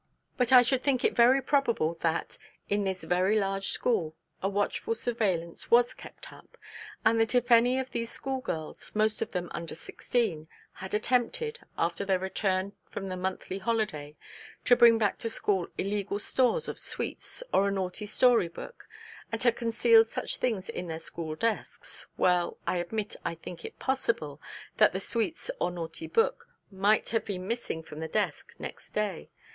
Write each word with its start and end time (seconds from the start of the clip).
But 0.35 0.51
I 0.51 0.63
should 0.63 0.81
think 0.81 1.03
it 1.05 1.15
very 1.15 1.43
probable 1.43 1.93
that, 1.99 2.39
in 2.67 2.83
this 2.85 3.03
very 3.03 3.37
large 3.39 3.67
school, 3.67 4.15
a 4.41 4.49
watchful 4.49 4.95
surveillance 4.95 5.69
was 5.69 5.93
kept 5.93 6.33
up; 6.33 6.57
and 7.05 7.21
that 7.21 7.35
if 7.35 7.51
any 7.51 7.77
of 7.77 7.91
these 7.91 8.09
schoolgirls, 8.09 8.95
most 8.95 9.21
of 9.21 9.31
them 9.31 9.51
under 9.53 9.75
sixteen, 9.75 10.47
had 10.73 10.95
attempted, 10.95 11.59
after 11.77 12.03
their 12.03 12.17
return 12.17 12.73
from 12.89 13.09
the 13.09 13.15
monthly 13.15 13.59
holiday, 13.59 14.15
to 14.65 14.75
bring 14.75 14.97
back 14.97 15.19
to 15.19 15.29
school 15.29 15.67
illegal 15.77 16.17
stores 16.17 16.67
of 16.67 16.79
sweets, 16.79 17.43
or 17.53 17.67
a 17.67 17.71
naughty 17.71 18.07
story 18.07 18.47
book, 18.47 18.87
and 19.31 19.43
had 19.43 19.55
concealed 19.55 20.07
such 20.07 20.37
things 20.37 20.67
in 20.67 20.87
their 20.87 20.97
school 20.97 21.35
desks, 21.35 22.07
well, 22.17 22.57
I 22.65 22.77
admit, 22.77 23.17
I 23.23 23.35
think 23.35 23.63
it 23.63 23.77
possible, 23.77 24.41
that 24.77 24.93
the 24.93 24.99
sweets 24.99 25.51
or 25.59 25.69
naughty 25.69 26.07
book 26.07 26.47
might 26.71 27.09
have 27.09 27.23
been 27.25 27.47
missing 27.47 27.83
from 27.83 27.99
the 27.99 28.07
desk 28.07 28.55
next 28.57 28.95
day. 28.95 29.29